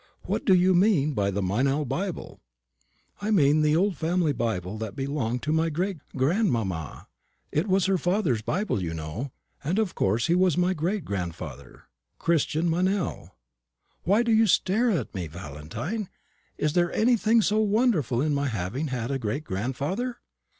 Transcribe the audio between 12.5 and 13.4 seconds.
Meynell.